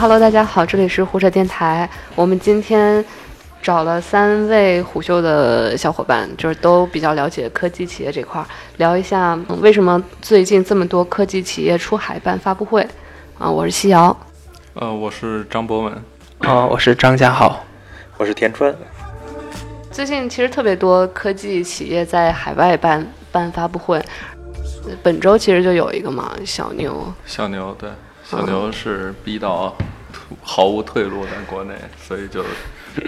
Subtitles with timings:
[0.00, 1.90] Hello，大家好，这里是胡扯电台。
[2.14, 3.04] 我们今天
[3.60, 12.86] 找了三位虎嗅的小伙伴，就是都比较了解科技企业这块儿，聊一下嗯为什么最近这么多科技企业出海办发布会。
[13.40, 14.16] 啊，我是西瑶。
[14.74, 15.92] 呃，我是张博文。
[16.42, 17.58] 哦，我是张家豪，
[18.18, 18.72] 我是田川。
[19.90, 23.98] 最近其实特别多科技企业在海外办办发布会，
[24.86, 27.12] 呃本周其实就有一个嘛，小牛。
[27.26, 27.90] 小牛对，
[28.30, 29.74] 小牛是逼到
[30.42, 32.44] 毫无退路在国内，所以就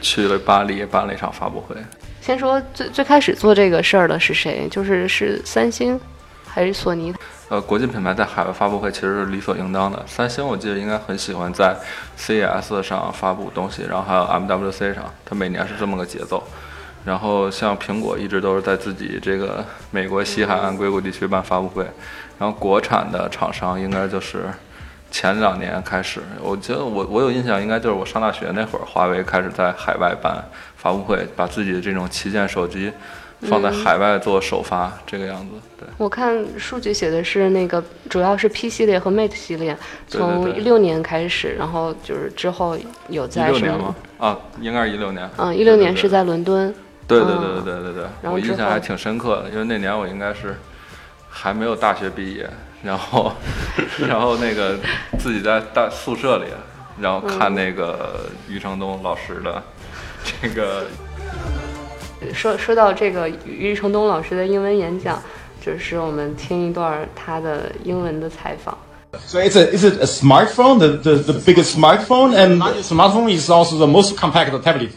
[0.00, 1.76] 去了巴黎办了一场发布会。
[2.22, 4.66] 先说最最开始做这个事儿的是谁？
[4.70, 6.00] 就是是三星
[6.46, 7.14] 还是索尼？
[7.50, 10.02] 呃，国际品牌在海外发布会其实是理所应当的。
[10.06, 11.76] 三星我记得应该很喜欢在
[12.16, 16.42] CES 上发布东西，然后还有 MWC 上，它每年是这么个节奏。
[17.04, 21.84] 然后像苹果一直都是在自己这个美国西海岸硅谷地区办发布会，
[22.38, 24.46] 然后国产的厂商应该就是
[25.10, 30.42] 前两年开始，我觉得我我有印象，应该就是我上大学那会儿，华为开始在海外办
[30.76, 32.92] 发布会，把自己的这种旗舰手机
[33.42, 35.54] 放在海外做首发，这个样子。
[35.78, 39.76] 对，我看数据写的是那个主要是 P 系列和 Mate 系列，
[40.06, 42.76] 从一六年开始，然后就是之后
[43.08, 43.94] 有在什么六年吗？？
[44.18, 45.28] 啊，应该是一六年。
[45.38, 46.72] 嗯，一六年是在伦敦。
[47.08, 50.56] 对对嗯对对对对对，然后印象还挺深刻的，因为那年我应该是
[51.28, 52.48] 还没有大学毕业，
[52.82, 53.32] 然后
[54.08, 54.78] 然后那个
[55.18, 56.46] 自己在大宿舍里，
[57.00, 59.62] 然后看那个余承东老师的
[60.24, 60.86] 这个
[62.34, 65.22] 说说到这个余承东老师的英文演讲，
[65.64, 68.76] 就是我们听一段他的英文的采访。
[69.26, 73.76] So it's a is it a smartphone, the, the, the biggest smartphone, and smartphone is also
[73.76, 74.90] the most compact tablet.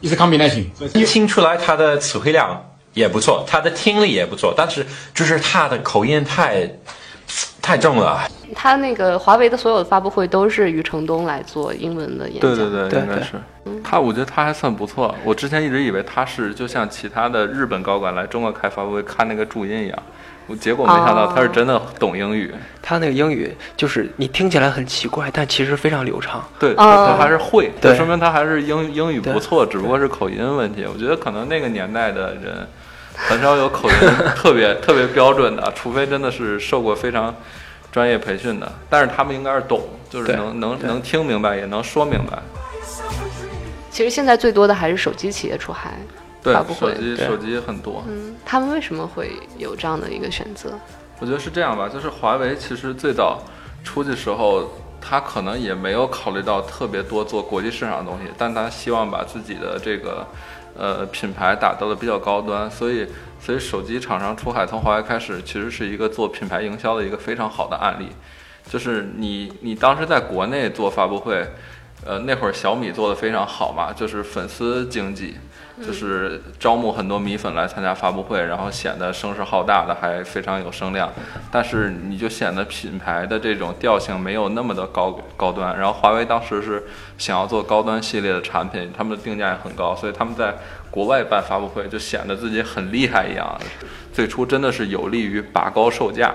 [0.00, 0.70] It's a combination.
[1.04, 2.64] 听出来他的词汇量
[2.94, 6.66] 也不错，他的听力也不错，但是就是他的口音太
[7.62, 8.20] 太正了。
[8.54, 12.54] 他那个华为的所有的发布会都是余承东来做英文的演讲。
[12.54, 13.40] 对对对，应该是
[13.82, 15.14] 他，我觉得他还算不错。
[15.24, 19.98] 我之前一直以为他是就像其他的日本高管来中国开发布会看那个注音一样，
[20.46, 22.52] 我结果没想到他是真的懂英语。
[22.82, 26.44] 他那个英语就是你听起来很奇怪，但其实非常流畅。
[26.58, 30.84] 对，哦他他还是会，对就说明他还是英英语不错，只不过是口音问题。
[30.84, 32.68] 我觉得可能那个年代的人
[33.14, 33.94] 很少有口音
[34.36, 37.34] 特别特别标准的，除非真的是受过非常
[37.90, 38.72] 专业培训的。
[38.88, 42.38] 但是他们应该是懂，就是能能能听明白，也能说明白。
[43.90, 45.92] 其实现在最多的还是手机企业出海
[46.42, 48.02] 对手机手机很多。
[48.08, 50.70] 嗯，他们为什么会有这样的一个选择？
[51.20, 53.42] 我觉得是这样吧，就是华为其实最早
[53.84, 60.26] 出去时候，他可能也没有考虑到特别多做国际市场的东西，但他希望把自己的这个
[60.76, 63.06] 呃品牌打造的比较高端，所以
[63.40, 68.08] 所以手机厂商出海从华为开始，其实是一个做品牌营销的一个非常好的案例。
[68.68, 71.44] 就是你你当时在国内做发布会，
[72.06, 75.36] 呃那会儿小米做的非常好嘛，就是粉丝经济。
[75.80, 81.10] 就是招募很多米粉来参加发布会，然后显得声势浩大的，还非常有声量。
[81.50, 85.76] 但是你就显得品牌的这种调性没有那么的高高端。
[85.78, 86.84] 然后华为当时是
[87.16, 90.54] 想要做高端系列的产品，他们的定价也很高，所以他们在
[90.90, 93.58] 国外办发布会就显得自己很厉害一样。
[94.12, 96.34] 最初真的是有利于拔高售价。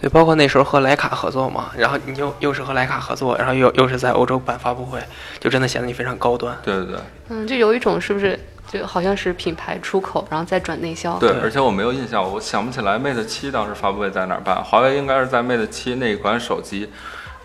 [0.00, 4.98] 对，包括那时候和徕卡合作嘛，然后你又又是和徕卡合作，然后又又是在欧洲办发布会，
[5.38, 6.56] 就真的显得你非常高端。
[6.62, 6.96] 对对对
[7.28, 11.18] 嗯，就有一种是不是就好像是品牌出口，然后再转内销？
[11.18, 14.62] 对，而且我没有印象，我想不起来 Mate 七当时发布会在哪儿办。
[14.62, 16.88] 华为应该是在 Mate 七那一款手机，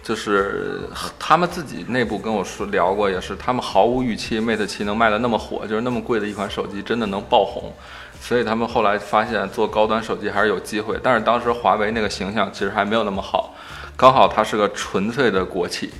[0.03, 0.81] 就是
[1.17, 7.73] 他们自己内部跟我说聊过，也是他们毫无预期 Mate 七能卖的那么火，就是那么贵的一款手机真的能爆红。
[8.21, 13.53] 所以他们后来发现做高端手机还是有机会，但是当时华为那个形象其实还没有那么好，
[13.95, 15.91] 刚好它是个纯粹的国企，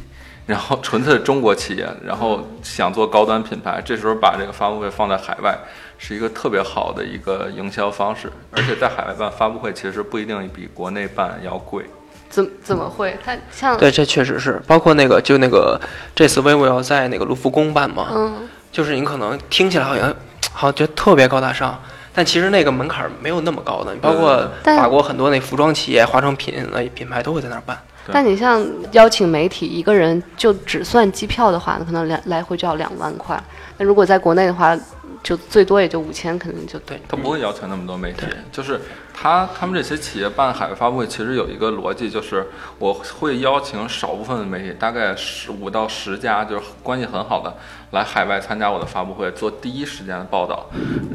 [0.45, 5.57] 然后纯粹的中国企业，然后想做高端品牌，这时候把这个发布会放在海外，
[5.97, 11.84] 是一个特别好的一个营销方式，而且在海外办发布会其实不一定比国内办要贵。
[12.29, 13.17] 怎怎么会？
[13.23, 15.79] 它像对，这确实是，包括那个就那个
[16.14, 20.14] 这次 vivo 要在那个卢浮宫办嘛，嗯，就是你可能听起来好像
[20.52, 21.79] 好像觉得特别高大上，
[22.14, 23.96] 但其实那个门槛儿没有那么高的。
[23.96, 27.81] 包括法国很多那服装企业、化妆品那品牌都会在那儿办。
[28.05, 28.13] 对。
[28.13, 33.41] 但你像邀请媒体一个人就只算机票的话，可能两来回就要两万块。
[33.78, 34.78] 那如果在国内的话，
[35.23, 38.79] 就最多也就五千，可能就对，他不会邀请那么多媒体，就是
[39.11, 42.46] 他他们这些企业办海外发布会，其实有一个逻辑，就是
[42.78, 47.52] 我会邀请少部分的媒体，大概十五到十家，就是关系很好的，
[47.90, 50.69] 来海外参加我的发布会，做第一时间的报道，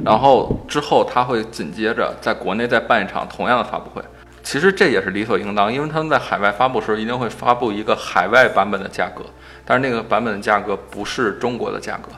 [0.04, 4.02] 然后之后他会紧接着在国内再办一场同样的发布会。
[4.42, 9.22] 其实这也是理所应当，因为他们在海外发布时候一定会发布一个海外版本的价格，
[9.64, 12.10] 但是那个版本的价格不是中国的价格，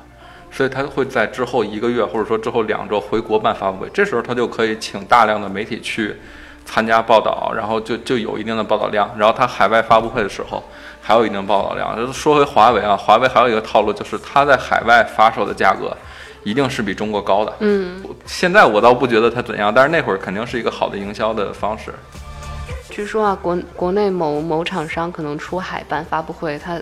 [0.51, 6.17] 所以他会在之后一个月或者说之后两周回国办发布会，这时候他就可以请大量的媒体去
[6.65, 10.63] 参加报道，然后就就有一定的报道量，然后他海外发布会的时候
[11.01, 12.13] 还有一定报道量。
[12.13, 15.95] 说回华为啊，华为还有一个套路就是它在海外发售的价格。
[16.45, 17.55] 一定是比中国高的。
[17.61, 21.93] 嗯，现在我倒不觉得它怎样，但是那会儿肯定是一个好的营销的方式。
[22.91, 26.81] 据说啊，国国内某某厂商可能出海办发布会，它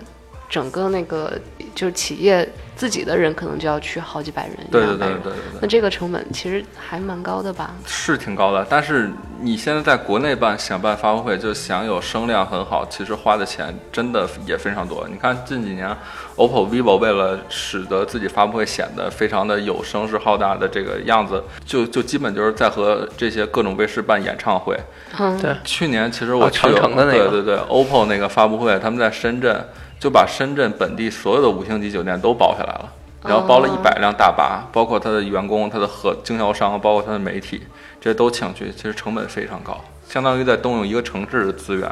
[0.51, 1.31] 整个那个
[1.73, 5.59] 就是企业自己的人可能就要去好几百人，对对对对对对。
[5.61, 7.71] 那这个成本其实还蛮高的吧？
[7.87, 9.09] 是挺高的，但是
[9.39, 15.07] 你现在在国内办想办发布会，就想有声量很好，其实花的钱真的也非常多。
[15.09, 15.87] 你看近几年
[16.35, 24.77] ，OPPO、vivo 为了使得自己发布会显得非常的有声势浩大的这个样子，就就基本就是在和这些各种卫视办演唱会。
[25.17, 29.65] 嗯，对去年其实我哦去了、长城的那个对对对，OPPO 那个发布会，他们在深圳
[30.01, 32.91] 就把深圳本地所有的五星级酒店都包下来了，
[33.23, 37.61] 然后包了哦一百辆大巴，包括他的员工、他的和经销商，包括他的媒体，
[38.01, 41.87] 这些都请去，其实成本非常高，相当于在动用一个城市的资源，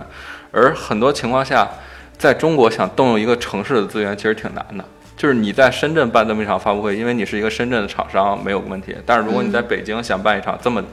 [0.52, 1.70] 而很多情况下，
[2.18, 4.84] 在中国想动用一个城市的资源其实挺难的。
[5.16, 8.96] 就是你在深圳办这么一场发布会，因为你是一个深圳的厂商，没有问题。
[9.06, 10.84] 但是如果你在北京想办一场这么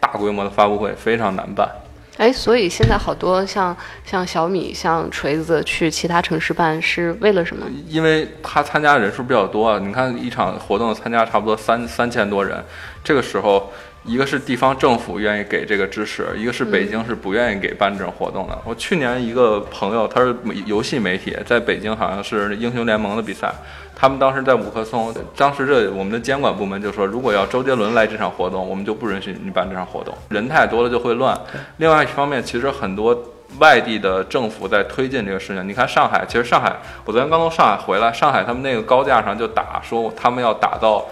[0.00, 1.68] 大规模的发布会，非常难办。
[2.16, 7.66] 哎，所以现在好多像像小米、像锤子去其他城市办是为了什么？
[7.88, 12.64] 因为他参加人数比较多啊，你看一场活动参加差不多三三千多人，
[13.04, 13.70] 这个时候，
[14.06, 18.56] 一个是地方政府愿意给这个支持，一个是北京是不愿意给办这种活动的。
[18.64, 23.52] 我去年一个朋友，他是游戏媒体，在北京好像是英雄联盟的比赛，
[23.96, 31.36] 他们当时在五棵松，当时这我们的监管部门就说，如果要周杰伦来这场活动，我们就不允许你办这场活动，人太多了就会乱。
[31.78, 33.20] 另外一方面，其实很多
[33.58, 35.68] 外地的政府在推进这个事情。
[35.68, 41.04] 你看上海，其实上海，我昨天刚从上海回来，上海他们那个高架上就打说他们要打造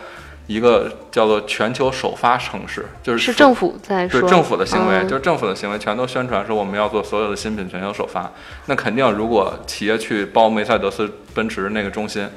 [0.46, 8.30] 一个叫做全球首发城市，就是是政府在说对政府的行为，嗯就是政府的行为，全都宣传说我们要做所有的新品全球首发。
[8.66, 12.28] 那肯定，如果企业去包梅赛德斯奔驰那个中心，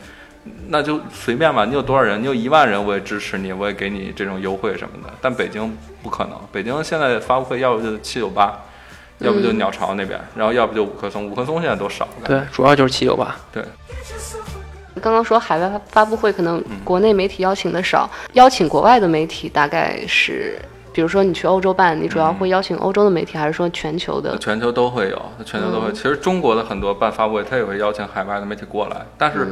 [0.70, 1.66] 那就随便吧。
[1.66, 2.22] 你有多少人？
[2.22, 5.14] 你有一万人，我也支持你，我也给你这种优惠什么的。
[5.22, 8.58] 但北京不可能，北京现在发布会要不就七九八，
[9.18, 11.30] 要不就鸟巢那边，然后要不就五棵松。
[11.30, 12.08] 五棵松现在都少。
[12.24, 13.36] 对，主要就是七九八。
[13.52, 13.62] 对，
[15.00, 20.60] 刚刚说海外发发布会可能嗯国内媒体邀请的少，邀请国外的媒体大概是，
[20.94, 24.38] 比如说你去欧洲办，你主要会邀请欧洲的媒体，还是说全球的？
[24.38, 25.92] 全球都会有，全球都会。
[25.92, 29.48] 其实中国的很多办发布会，他也会邀请海外的媒体过来，但是，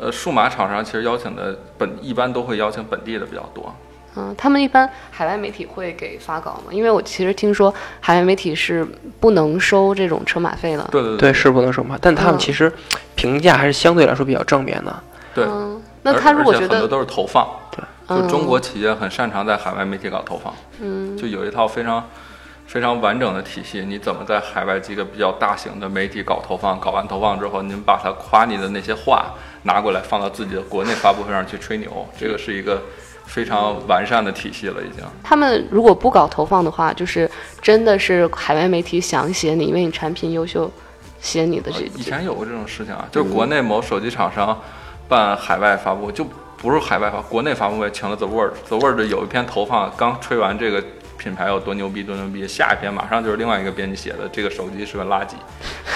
[0.00, 3.74] 呃，数码厂商其实邀请的本一般都会邀请本地的比较多。
[4.18, 6.72] 嗯，他们一般海外媒体会给发稿吗？
[6.72, 8.84] 因为我其实听说海外媒体是
[9.20, 10.88] 不能收这种车马费的。
[10.90, 12.72] 对对对，是不能收嘛，但他们嗯其实
[13.14, 15.02] 评价还是相对来说比较正面的。
[15.32, 15.44] 对。
[15.44, 22.04] 嗯，那他如果觉得很多都是投放，对，就中嗯国企业很擅长在海外媒体搞投放，嗯，就有一套非常
[22.66, 23.84] 非常完整的体系。
[23.86, 26.80] 你怎么在海外几个比较大型的媒体搞投放？
[26.80, 32.82] 搞完投放之后，您把它夸你的那些话拿过来放到自己的国内发布会上去吹牛，这个是一个
[33.28, 35.04] 非常完善的体系了，已经。
[35.22, 37.30] 他们如果不搞投放的话，就是
[37.60, 40.68] 真的是海外媒体想写你，因为你产品优秀，
[41.20, 44.58] 写你的这以前有过这种事情啊，就是国内某手机厂商
[45.06, 50.82] 办海外发布会，就不是海外发，国内发布会请了 The Word，The Word 有一篇投放，刚吹完这个
[51.18, 55.34] 品牌有多牛逼多牛逼，下一篇马上就是另外一个编辑写的，这个手机是个垃圾，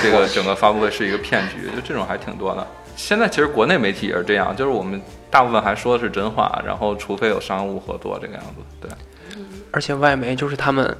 [0.02, 2.66] 这个整个发布会是一个骗局，就这种还挺多的。
[2.96, 8.90] 现在其实国内媒体也是这样，就是我们大部分还说的是真话，然后除非有商务合作这个样子，对。
[9.70, 10.96] 而且外媒就是他们，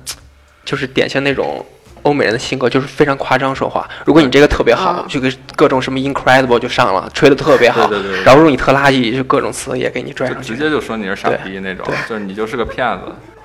[0.65, 1.65] 就是典型那种
[2.03, 3.87] 欧美人的性格，就是非常夸张说话。
[4.07, 7.87] 如果你这个特别好，啊就给各种什么 incredible 就上了，吹的特别好。
[7.87, 10.55] 对对对对然后如果你特垃圾，就各种词也给你拽就上去。
[10.55, 13.05] 直接就说你是傻逼那种，就是你就是个骗子。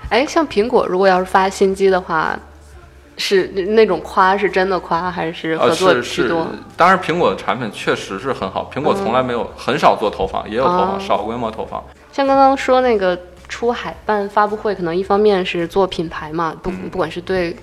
[0.10, 2.40] 哎，像苹果如果要是发新机的话，
[3.18, 11.84] 是那种夸是真的夸，还是合呃，作是是居多？，当然苹果的产品确实是很好，苹果从来没有、很少做投放，也有投放，哦少规模投放。
[12.12, 17.56] 像刚刚说那个出海办发布会，可能一方面是做品牌嘛，不嗯不管是对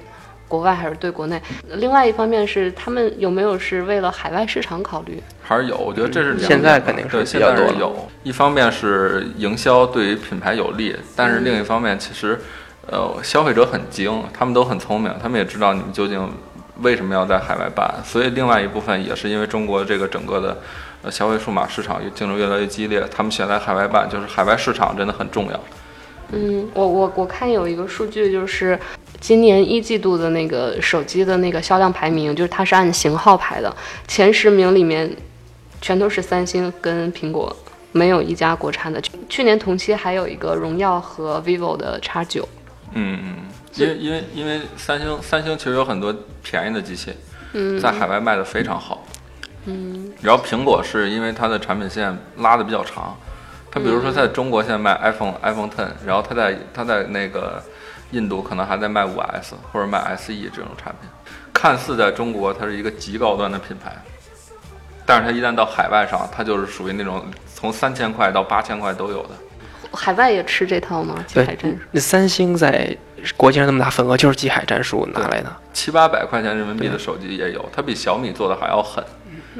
[0.46, 5.22] 国外还是对国内，另外一方面是他们有没有是为了海外市场考虑？
[5.42, 8.08] 还是有，我觉得这是现在肯定是现较多了在是有。
[8.22, 12.38] 一方面是营销对于品牌有利，但是另一方面其实，
[12.86, 16.28] 呃，消费者很精，他们都很聪明，他们也知道你们究竟
[16.80, 17.94] 为什么要在海外办。
[18.04, 20.56] 所以另外一部分也是因为中国这个整个的
[21.02, 25.60] 呃消费数码市场竞争越来越激烈，他们选在海外办，就是海外市场真的很重要。
[26.32, 28.78] 嗯，我我我看有一个数据就是。
[29.20, 33.74] 今年一季度的那个手机的那个销量排名，就是它是按型号排的，
[34.06, 35.10] 前十名里面
[35.80, 37.54] 全都是三星跟苹果，
[37.92, 39.00] 没有一家国产的。
[39.26, 42.46] 去年同期还有一个荣耀和 vivo 的 X 九。
[42.94, 43.36] 嗯嗯，
[43.74, 47.12] 因为因为因为三星三星其实有很多便宜的机器，
[47.80, 49.04] 在海外卖的非常好。
[49.66, 53.16] 嗯，然后苹果是因为它的产品线拉的比较长，
[53.70, 57.62] 它比如说在中国现在卖 iPhone iPhone Ten，然后它在它在那个
[58.12, 61.10] 印度可能还在卖五 S 或者卖 SE 这种产品，
[61.52, 63.90] 看似在中国它是一个极高端的品牌，
[65.04, 67.24] 但是它一旦到海外上，它就是属于那种
[67.54, 69.30] 从三千块到八千块都有的。
[69.94, 71.24] 海外也吃这套吗？
[71.26, 71.78] 机海战术？
[71.92, 72.96] 那三星在
[73.36, 75.52] 国际上那么大份额，就是机海战术拿来的。
[75.72, 79.02] 七八百块钱人民币的手机也有，它比小米做的还要狠。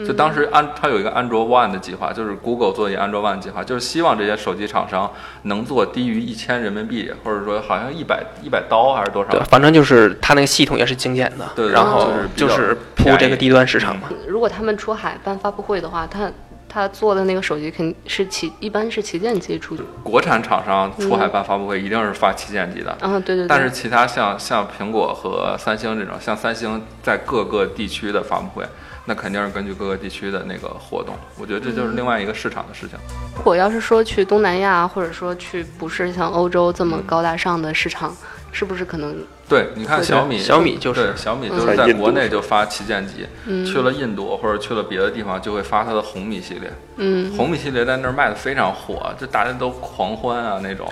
[0.05, 5.09] 就当时安，它有一个安卓 One 的计划，就是 Google 做一个安卓 One 计划，就是希望这些手机厂商
[5.43, 9.31] 能做低于一千人民币，或者说好像一百一百刀还是多少？
[9.31, 14.09] 对，反正就是它那个系统也是精简的，对，然后就是铺这个低端市场嘛。
[14.27, 16.29] 如果他们出海办发布会的话，他
[16.75, 19.77] 他做的那个手机肯定是旗，一般是旗舰机出。
[20.03, 22.99] 国产厂商出海办发布会一定是发旗舰机的。
[23.01, 23.47] 嗯，对对。
[23.47, 28.67] 但是其他像像苹果和三星这种，像三星在各个地区的发布会。
[29.07, 32.99] 那肯定是根据各个地区的那个活动，我觉得这就是另外一个市场的事情。
[33.37, 38.17] 如果要是说去东南亚，或者说去不是像欧洲这么高大上的市场，
[38.51, 39.15] 是不是可能？
[39.49, 43.27] 对，你看小米，小米就是小米就是在国内就发旗舰机，
[43.65, 46.73] 去了印度或者去了别的地方就会发它的红米系列。
[46.97, 50.89] 嗯，红米系列在那儿卖的非常火，就大家都狂欢啊那种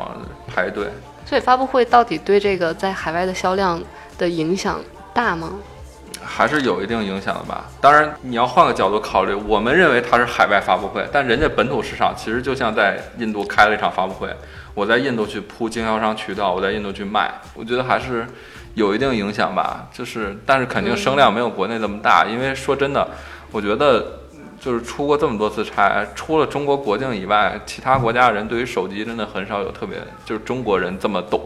[0.47, 0.89] 排队。
[1.25, 3.83] 所以发布会到底对这个在海外的销量
[4.19, 4.81] 的影响
[5.15, 5.53] 大吗？
[6.25, 7.65] 还是有一定影响的吧。
[7.81, 14.29] 当然，你要换个角度考虑，我们认为它是海外发布会，但人家本土市场其实就像在印度开了一场发布会。
[14.75, 18.27] 我在印度去铺经销商渠道，我在印度去卖，我觉得还是
[18.75, 19.89] 有一定影响吧。
[19.93, 22.25] 就是，但是肯定声量没有国内这么大。
[22.25, 23.07] 因为说真的，
[23.51, 24.21] 我觉得
[24.61, 31.41] 就是出过这么多次差，除了中国国境以外，其他国家的人对于手机真的很少有特别，就是中国人这么懂。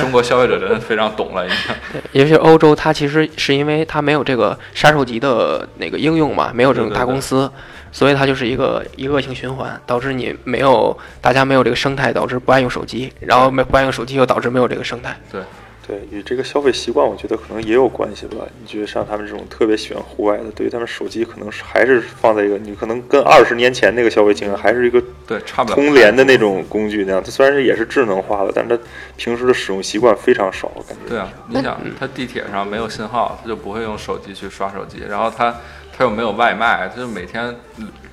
[0.00, 1.58] 中国消费者真的非常懂了，已经。
[1.92, 7.50] 对，尤其欧洲，它其实是因为它没有这个杀手级的那个应用嘛，没有这种大公司，
[7.92, 15.16] 所以它就是一个一恶性循环，导致你没有大家没有这个生态，导致不爱用手机，然后没不爱用手机又导致没有这个生态。
[15.30, 15.40] 对。
[15.88, 18.44] 对，与这个消费习惯，我觉得可能也有关系吧。
[18.60, 27.22] 你觉得像他们这种特别喜欢户外的，对于他们手机可能是还是放在一个，你可能跟二十年前那个消费经验还是一个对差不多通联的那种工具那样。
[27.24, 28.82] 它虽然是也是智能化的，但是它
[29.16, 31.08] 平时的使用习惯非常少，感觉。
[31.08, 34.98] 对啊，你想，它地铁上没有信号，它就不会用手机去刷手机。
[35.08, 35.56] 然后它
[35.96, 37.56] 它又没有外卖，它就每天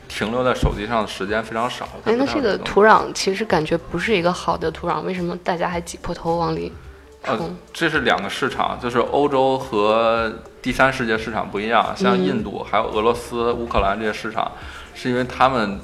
[0.07, 1.89] 停留在手机上的时间非常少。
[2.05, 6.71] 哎，那这个土壤其实感觉不是一个好的土壤，为什么大家还挤破头往里？
[7.27, 7.39] 呃，
[7.73, 11.93] 这是两个市场，就是欧洲和第三世界市场不一样。
[11.95, 14.51] 像印度、还有俄罗斯、乌克兰这些市场，
[14.93, 15.79] 是因为他们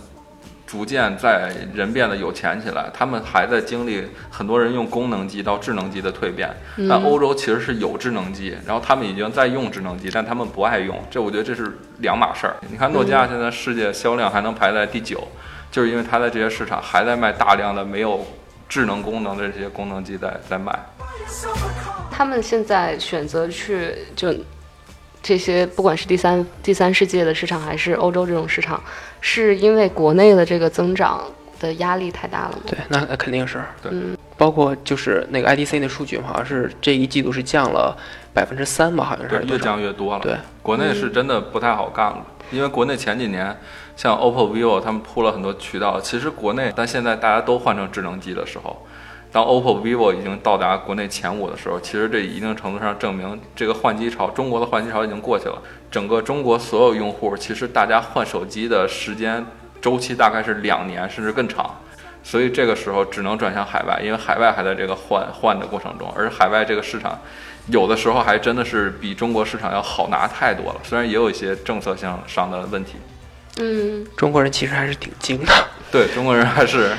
[0.66, 6.50] 逐渐在人变得有钱起来，他们还在经历很多人用功能机到智能机的蜕变。
[6.88, 10.98] 但欧洲其实是有智能机，然后他们已经在用智能机，但他们不爱用。
[11.10, 12.56] 这我觉得这是两码事儿。
[12.70, 15.28] 你看诺基亚现在世界销量还能排在第九，
[15.70, 18.26] 就是因为它在这些市场还在卖大量的没有
[18.72, 20.74] 智能功能的这些功能机在在卖。
[22.10, 24.34] 他们现在选择去就
[25.22, 28.82] 这些，不管是第三第三世界的市场，还是欧洲这种市场，
[29.20, 31.22] 是因为国内的这个增长
[31.60, 32.64] 的压力太大了吗？
[32.66, 33.62] 对，那那肯定是。
[33.82, 33.92] 对，
[34.38, 37.94] 包括就是那个 IDC 的数据，好像是这一季度是降了
[38.34, 39.46] 百分之三吧，好像是。
[39.46, 40.22] 越降越多了。
[40.22, 43.58] 对，国内是真的不太好干了，因为国内前几年
[43.96, 48.86] 像 OPPO、vivo 他们铺了很多渠道，其实国内，但现在大家都换成智能机的时候。
[49.32, 55.62] 当 OPPO、vivo 已经到达国内前五的时候，其实这一定程度上证明这个换机潮，中国的换机潮已经过去了。
[55.90, 59.46] 整个中国所有用户，其实大家换手机的时间
[59.82, 61.74] 周期大概是两年甚至更长，
[62.22, 67.18] 所以这个时候只能转向海外，因为海外还在这个换换的过程中，而海外这个市场
[67.68, 70.80] 有的时候还真的是比中国市场要好拿太多了。
[70.84, 72.94] 虽然也有一些政策性上的问题，
[73.58, 76.92] 嗯，中国人其实还是挺精的，对中国人还是。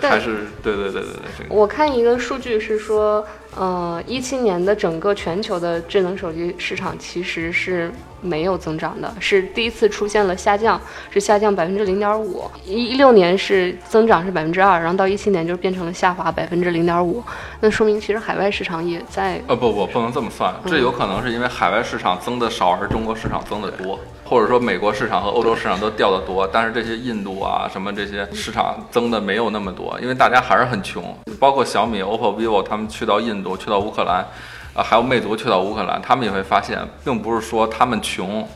[0.00, 3.26] 还是对对对对对，我看一个数据是说，
[3.56, 7.90] 呃，一七年的整个全球的智能手机市场其实是
[8.20, 12.48] 没有增长的，是第一次出现了下降，是下降百分之零点五。
[12.64, 17.22] 一六年是增长是百分之二，然后到一七年就变成了下滑百分之零点五。
[17.60, 19.42] 那说明其实海外市场也在……
[19.48, 23.98] 呃不不，不能这么算，这有可能是因为海外市场增的少，而中国市场增的多。
[24.28, 31.02] 或者说美国市场和欧洲市场都掉得多，但是这些印度啊什么这些市场增的没有那么多，因为大家还是很穷。
[31.40, 34.26] 包括小米、OPPO、vivo 他们去到印度，去到乌克兰，
[34.74, 38.46] 啊，还有魅族去到乌克兰，他们也会发现，并不是说他们穷，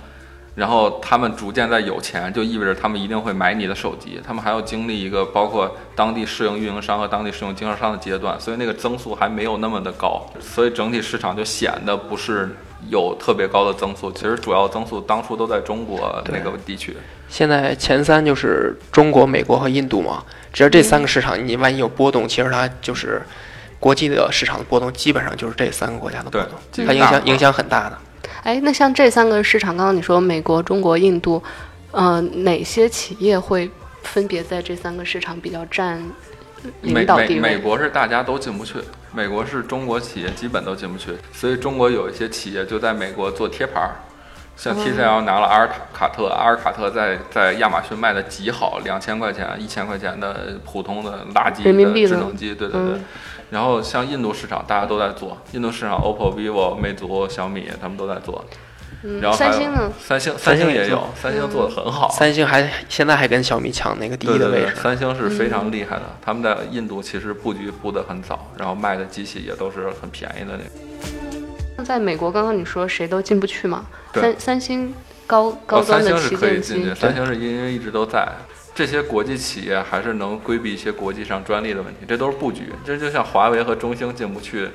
[0.55, 12.55] 然后他们逐渐在有钱，就意味着他们一定会买你的手机，他们还要经历一个包括当地适应运营商和当地适应经销商的阶段，所以那个增速还没有那么的高，所以整体市场就显得不是
[12.89, 14.11] 有特别高的增速。
[14.13, 16.97] 其实主要增速当初都在中国那个地区。
[17.29, 20.23] 现在前三就是中国、美国和印度嘛，
[20.53, 23.23] 只要这三个市场，你万一有波动，其实它就是
[23.81, 27.99] 国际的市场的波动，基本上就是这三个国家的波动，它影响影响很大的。
[28.43, 31.43] 哎，那像这三个市场，刚刚你说美国、中国、印度，
[31.91, 33.71] 呃，哪些企业会
[34.03, 36.03] 分别在这三个市场比较占
[36.83, 37.41] 领导地位？
[37.41, 38.79] 美国是大家都进不去，
[39.13, 43.97] 美国是中国企业基本都进不去，所以中国有一些企业就在美国做贴牌儿，
[44.57, 52.95] 像 TCL 拿了阿尔卡卡特，阿尔卡特在在亚马逊卖的极好，两千块钱、一千块钱的普通的垃圾的智能机，对对对。
[52.95, 53.05] 嗯
[53.53, 58.43] 然后像印度市场，大家都在做，印度市场 OPPO、vivo、魅族、小米他们都在做。
[59.21, 59.93] 然后三星呢？
[60.01, 62.09] 三星三星也有，三星做的很好。
[62.11, 64.77] 三星还现在还跟小米抢那个第一的位置，。
[64.77, 70.65] 三星是非常厉害的，他们在印度其实布局布得很早，然后卖的机器也都是很便宜的那个。
[71.77, 73.87] 那在美国，刚刚你说谁都进不去嘛？
[74.15, 74.95] 三三星
[75.27, 78.29] 高高端的旗星是可以舰机进去，，三星是因为一直都在。
[78.75, 82.73] 这些国际企业还是能规避一些国际上专利的问题，这都是布局。
[82.83, 84.67] 这就像华为和中兴进不去，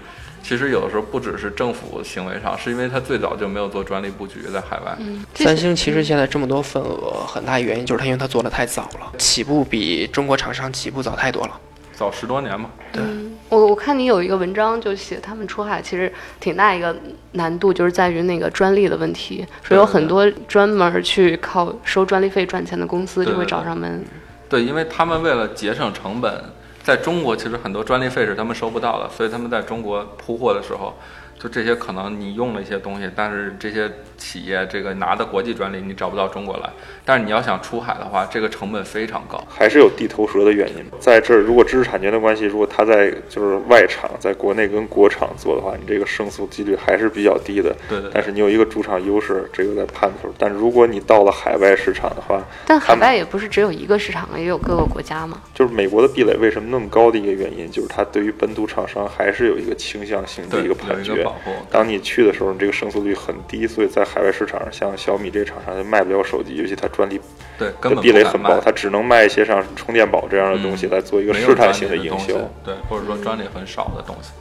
[0.47, 4.95] 其实有的时候不只是政府行为上，是因为它最早就没有做专利布局在海外。
[4.97, 11.59] 嗯，三星其实现在这么多份额，很大原因就是它因为它做的太早了，起步比中国厂商起步早太多了。
[11.93, 16.95] 早十多年嘛，对嗯，我我看你有一个文章就写他们出海其实挺大一个
[17.33, 24.01] 难度，就是在于那个专利的问题，说有很多专门去靠收专利费赚钱的公司就会对对对找上门。
[24.47, 26.41] 对，因为他们为了节省成本，
[26.87, 30.93] 在中国其实很多专利费是他们收不到的，所以他们在中国铺货的时候，
[31.39, 36.69] 就这些可能你用了一些东西，但是这些企业这个拿的国际专利你找不到中国来，
[37.05, 39.41] 但是你要想出海的话，这个成本非常高。
[39.47, 40.83] 还是有地头蛇的原因。
[40.99, 47.75] 在这儿，如果知识产权的关系，如果他在就是外厂在国内跟国厂做的话，你这个胜诉几率还是比较低的。
[47.87, 55.39] 对对对但是你有一个主场优势，这个在判的时候，但如果你到了海外市场的话，但海外也不是只有一个市场，也有各个国家嘛。
[55.53, 61.35] 就是美国的壁垒为什么那么高的一个原因，就是它对于本土厂商还是有一个倾向性的一个判决保。
[61.43, 61.51] 护。
[61.69, 67.19] 当你去的时候，你这个胜诉率很低，所以在海外市场上，像小米这厂商就卖不了手机，尤其它专利
[67.57, 72.33] 对，根本壁垒很薄，它只能卖一些像充电宝这样的东西嗯来做一个试探性的营销。
[72.63, 74.31] 对，或者说专利很少的东西。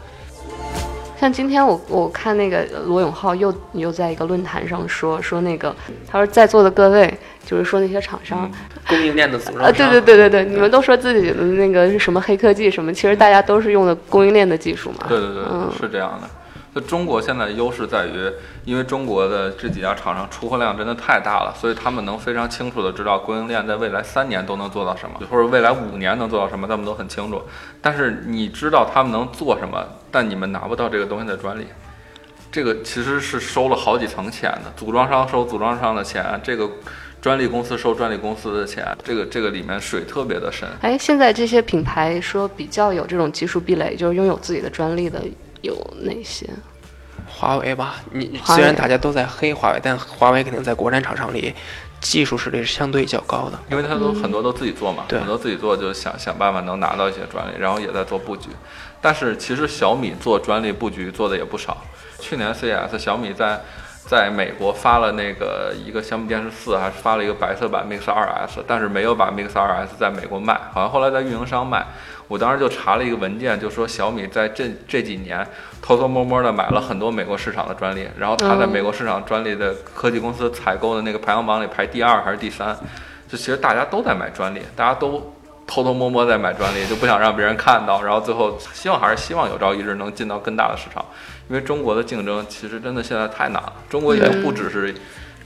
[1.18, 5.74] 像今天我我看那个罗永浩又又在一个论坛上说说那个，
[6.06, 8.50] 他说在座的各位，就是说那些厂商，
[8.86, 15.06] 供应链的组啊，对对对对对，你们都说自己的那个是什么黑科技什么，其实大家都是用的供应链的技术嘛。
[15.08, 16.28] 对对对，嗯是这样的。
[16.76, 18.30] 就中国现在的优势在于，
[18.66, 27.40] 因为中国的这几家厂商出货量真的太大了，所以他们能非常清楚的知道供应链在未来三年都能做到什么，或者未来五年能做到什么，他们都很清楚。
[27.80, 31.66] 但是你知道他们能做什么，但你们拿不到这个东西的专利。
[32.52, 36.68] 这个其实是收了好几层钱的，组装商收组装商的钱，这个
[37.22, 40.68] 专利公司收专利公司的钱，这个这个里面水特别的深。
[40.82, 45.22] 哎，现在这些品牌说比较有这种技术壁垒，就是拥有自己的专利的
[45.62, 46.48] 有哪些？
[47.28, 51.52] 华为吧，你虽然大家都在黑华为，但华为肯定在国产厂商里
[52.00, 53.58] 技术实力是相对较高的。
[53.70, 58.50] 因为它都很多都自己做嘛，对很多自己做就想想办法能拿到一些专利，然后也在做布局。
[59.00, 61.76] 但是其实小米做专利布局做的也不少。
[62.20, 63.60] 去年 CES 小米在
[64.06, 71.84] 在美国发了那个一个小米电视四，还是发了一个白色版 Mix 2S，但是没有把 Mix 2S 在美国卖，好像后来在运营商卖。
[72.28, 75.46] 我当时就查了一个文件，就说小米在这这几年
[75.80, 82.76] 偷偷摸摸的买了很多美国市场的专利，然后它在美国市场专利的科技公司采购的那个排行榜里排第二还是第三，
[83.28, 85.34] 就其实大家都在买专利，大家都
[85.66, 91.04] 偷偷摸摸在买专利，就不想让别人看到，然后最后希望还是希望有朝一日能进到更大的市场，
[91.48, 94.94] 因为中国的竞争其实真的现在太难了，中国已经不只是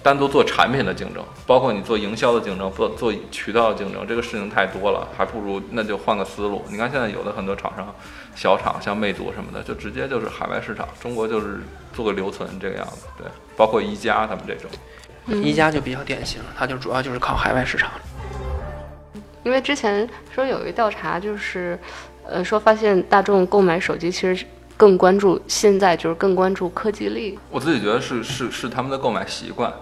[0.02, 6.64] 单独做产品的竞争，包括你做营销的竞争，做做渠道的竞争，这个事情太多了，还不如那就换个思路。
[6.70, 7.94] 你看现在有的很多厂商，
[8.34, 11.60] 小厂像魅族什么的，就直接就是海外市场，中国就是
[11.92, 14.70] 做个留存这个样子，对，包括宜家他们这种。
[15.44, 17.90] 一加就比较典型，它就主要就是靠海外市场。
[19.44, 21.78] 因为之前说有一个调查，就是
[22.26, 24.44] 呃说发现大众购买手机其实
[24.76, 27.38] 更关注现在就是更关注科技力。
[27.50, 29.72] 我自己觉得是是是他们的购买习惯，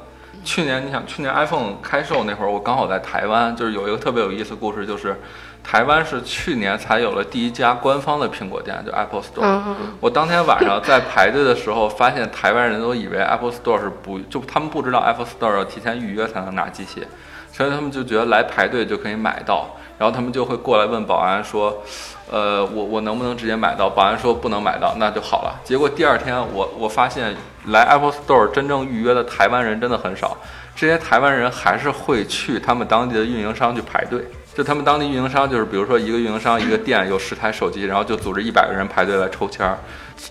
[0.45, 5.21] 去年你想，去年 iPhone 开售那会儿，我刚好在台湾，就是有一个特别有意思的故事，就是
[5.63, 9.43] 台湾是去年才有了第一家官方的苹果店，就 Apple Store。
[9.43, 17.07] 嗯我当天晚上在排队的时候，发现台湾人都以为 Apple Store 是不，就他们不知道 Apple Store 要提前预约才能拿机器，
[17.53, 21.83] 所以他们就觉得来排队就可以买到，然后他们就会过来问保安说，
[22.31, 23.91] 呃，我我能不能直接买到？
[23.91, 25.61] 保安说不能买到，那就好了。
[25.65, 27.35] 结果第二天我我发现
[27.67, 30.37] 来 Apple Store 真正预约的台湾人真的很少，
[30.77, 34.25] 这些台湾人还是会去他们当地的运营商去排队。
[34.55, 39.79] 就他们当地运营商，就是比如说一个运营商一个店有十台手机，然后就组织一百个人排队来抽签儿。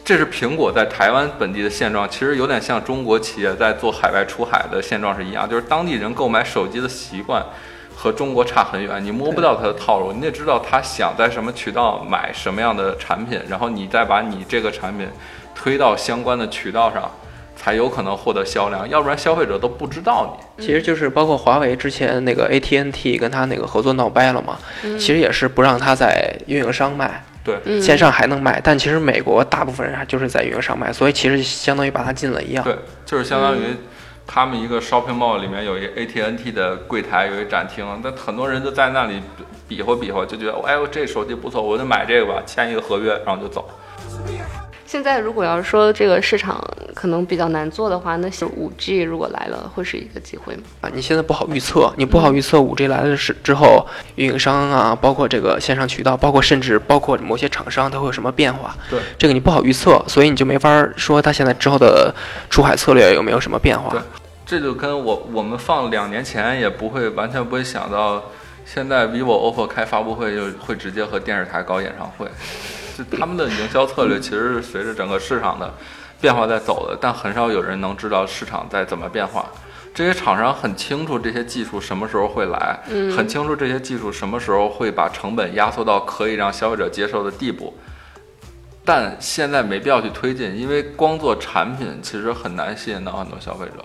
[0.04, 7.44] 这是苹果在台湾本地的现状，其实有点像中国企业在做海外出海的现状是一样，就是当地人购买手机的习惯
[7.96, 15.08] 和中国差很远，你摸不到他的套路，你得知道他想在什么渠道买什么样的产品，然后你再把你这个产品
[15.56, 17.10] 推到相关的渠道上，
[17.56, 20.66] 才有可能获得销量，要不然消费者都不知道你。
[20.66, 32.62] 其实就是包括华为之前那个 AT&T 跟他那个合作闹掰了嘛，其实也是不让他在运营商卖，对，嗯线上还能卖，但其实美国大部分人还就是在运营商卖，所以其实相当于把它禁了一样。
[32.62, 33.62] 对，就是相当于
[34.28, 39.22] 他们一个 shopping mall 里面有一个 AT&T 的柜台，有一展厅，那很多人就在那里
[39.66, 43.70] 比划比划，就觉得哎呦这手机不错，我就买这个吧，签一个合约，然后就走。
[44.88, 50.62] 现在如果要是说这个市场可能比较难做的话，那五 G 如果来了，会是一个机会吗？
[50.80, 58.74] 啊，你现在不好预测，你不好预测五 G 来了是之后，运营商啊，包括这个线上渠道，包括甚至包括某些厂商，它会有什么变化？
[58.90, 62.16] 对，这个你不好预测，所以你就没法说它现在之后的
[62.50, 64.00] 出海策略有没有什么变化对。
[64.46, 68.24] 这就跟我我们放两年前也不会完全不会想到，
[68.66, 72.26] 现在 vivo、OPPO 开发布会就会直接和电视台搞演唱会，
[72.98, 75.72] 就他们的营销策略其实是随着整个市场的
[76.20, 79.46] 变化在走的，但很少有人能知道市场在怎么变化。
[79.94, 82.80] 这些厂商很清楚这些技术什么时候会来，
[83.16, 87.76] 很清楚这些技术什么时候会把成本压缩到可以让消费者接受的地步。
[88.86, 93.84] 但现在没必要去推进，因为光做产品其实很难吸引到很多消费者。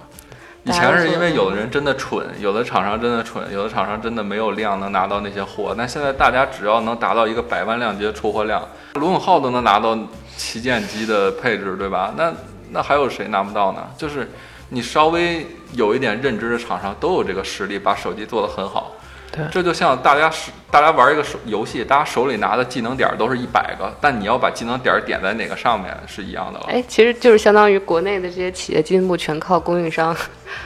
[0.64, 5.75] 以前是因为有的人真的蠢，有的厂商真的蠢，有的厂商真的没有量能拿到那些货。
[5.77, 8.62] 那现在大家只要能达到一个百万量级的出货量，
[8.94, 9.98] 罗永浩都能拿到
[10.37, 12.14] 旗舰机的配置，对吧？
[12.16, 12.33] 那
[12.70, 13.85] 那还有谁拿不到呢？
[13.96, 14.31] 就是
[14.68, 18.92] 你稍微有一点认知的厂商都有这个实力，把手机做得很好。
[19.32, 26.66] 对这就像大家是大家玩一个手游戏，大家手里拿的技能点儿都是一百个，但你要把技能点儿点在哪个上面是一样的了。
[26.68, 30.14] 哎，其实就是相当于国内的这些企业进步全靠供应商。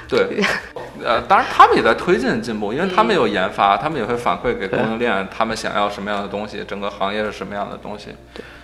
[0.08, 0.42] 对，
[1.04, 8.08] 呃，当然他们也在推进进步，因为他们有研发，他们也会反馈给供应链，他们想要什么样的东西，整个行业是什么样的东西。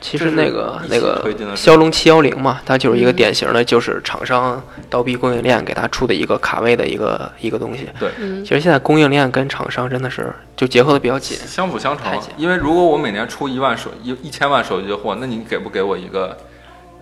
[0.02, 1.24] 其实那个那个
[1.56, 4.60] 骁龙七幺零嘛，它就是一个典型的，就是厂商
[4.90, 7.88] 倒逼供应链给它出的一个卡位的一个一个东西。
[7.98, 11.38] 对，嗯其实现在供应链跟厂商真的是就结合的比较紧。
[11.46, 12.30] 相辅相成太紧。
[12.36, 16.36] 因为如果我每年出一万手一一千万手机的货，那你给不给我一个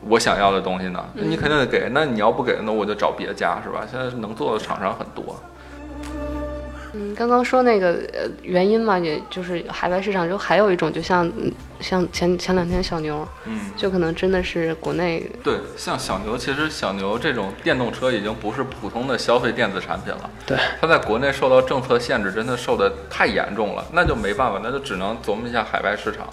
[0.06, 1.02] 我想要的东西呢？
[1.14, 1.88] 那你肯定得给。
[1.92, 3.86] 那你要不给，那我就找别家，是吧？
[3.90, 5.34] 现在能做的厂商很多。
[6.92, 11.50] 嗯，刚刚说那个呃原因嘛，也就是海外市场，就还有一种，就像嗯
[11.80, 20.30] 像前前两天小牛，嗯，就可能真的是国内对，像小牛，其实小牛这种电动车已经不是普通的消费电子产品了。
[20.46, 26.28] 对，它在国内受到政策限制，真的受的太严重了，那就没办法，那就只能琢磨一下海外市场。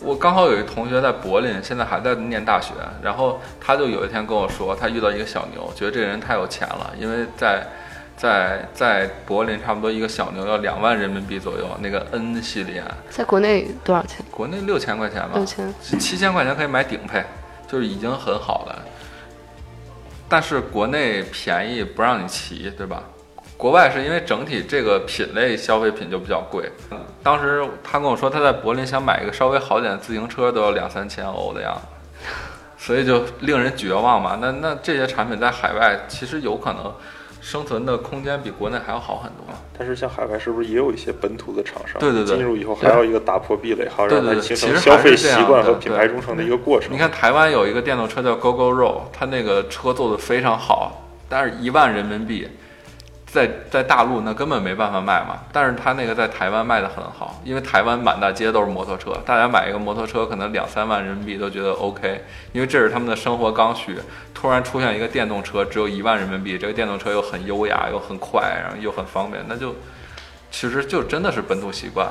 [0.00, 2.72] 我刚好有一同学在柏林，现在还在念大学，
[3.02, 7.66] 然后他就有一天跟我说，他遇到一个小牛，觉得这个人太有钱了，因为在
[8.18, 14.26] 在在柏林差不多一个小牛要两万人民币左右，那个 N 系列，在国内多少钱？
[14.30, 15.72] 国内六千块钱吧，六千。
[15.80, 17.24] 七千块钱可以买顶配，
[17.68, 18.84] 就是已经很好了。
[20.28, 23.04] 但是国内便宜不让你骑，对吧？
[23.56, 26.70] 国外是因为整体这个品类消费品就比较贵。
[27.22, 32.26] 当时他跟我说他在柏林想买一个稍微好点的自行车都要两三千欧的样子，
[32.76, 34.38] 所以就令人绝望嘛。
[34.40, 36.94] 那那这些产品在海外其实有可能
[37.40, 39.44] 生存的空间比国内还要好很多。
[39.78, 41.98] 但是像海外是不是也有一些本土的厂商？
[42.00, 46.92] 对对对进入以后还要一个打破壁垒，还要让它形其实成消费习惯和品牌忠诚的一个过程。
[46.92, 52.48] 你看台湾有一个电动车叫 GoGo Roll，它那个车做的非常好，但是一万人民币，
[53.30, 55.38] 在在大陆那根本没办法卖嘛。
[55.52, 63.96] 但是它那个在台湾卖的很好，因为台湾满大街都是摩托车，大家买一个摩托车可能两三万人民币都觉得 OK，因为这是他们的生活刚需。
[64.34, 69.74] 突然出现一个电动车，只有一万人民币，这个电动车又很优雅，又很快，然后又很方便，那就
[70.50, 72.06] 其实就真的是本土习惯。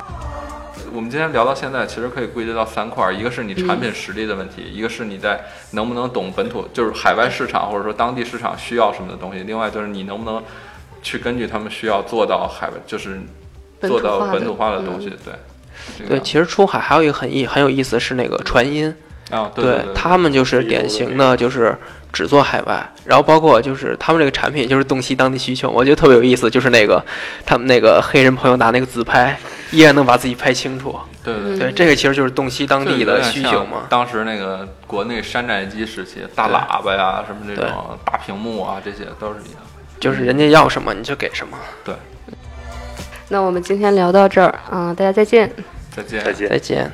[0.92, 5.40] 我们今天聊到现在，其实可以归结到三块儿，一个是你产品实力的问题，一个是你在
[5.72, 10.42] 能不能懂本土，就是海外市场或者说当地市场需要什么的东西，另外就是你能不能
[11.02, 13.20] 去根据他们需要做到海外，就是
[13.80, 15.34] 做到本土化的东西，对。
[15.96, 18.92] 这个对，其实出海还有一个很意很有意思是那个传音，
[19.30, 21.74] 啊，对，他们就是典型的就是
[22.12, 27.02] 只做海外，然后包括就是他们这个产品就是洞悉当地需求，我觉得特别有意思，就是那个
[27.46, 29.38] 他们那个黑人朋友拿那个自拍，
[29.70, 30.98] 依然能把自己拍清楚。
[31.22, 33.86] 对对对，这个其实就是洞悉当地的需求嘛。
[33.88, 39.60] 当时那个国内山寨机时期，大喇叭呀，什么这种大屏幕啊，这些都是一样。
[40.00, 41.58] 就是人家要什么你就给什么。
[41.84, 41.94] 对。
[43.28, 45.50] 那我们今天聊到这儿，啊，大家再见。
[45.94, 46.24] 再见。
[46.24, 46.48] 再见。
[46.48, 46.92] 再见。